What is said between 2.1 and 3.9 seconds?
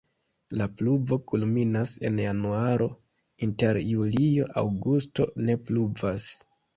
januaro, inter